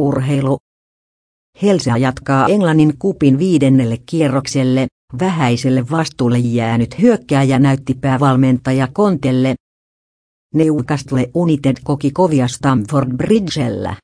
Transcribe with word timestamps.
Urheilu. 0.00 0.58
Helsea 1.62 1.96
jatkaa 1.96 2.46
Englannin 2.46 2.98
kupin 2.98 3.38
viidennelle 3.38 3.98
kierrokselle, 4.06 4.86
vähäiselle 5.20 5.84
vastuulle 5.90 6.38
jäänyt 6.38 7.00
hyökkääjä 7.00 7.58
näytti 7.58 7.94
päävalmentaja 7.94 8.88
Kontelle. 8.92 9.54
Newcastle 10.54 11.30
United 11.34 11.76
koki 11.84 12.10
kovia 12.10 12.48
Stamford 12.48 13.16
Bridgellä. 13.16 13.96